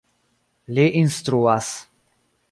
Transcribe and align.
Li 0.77 0.85
instruas. 1.01 1.69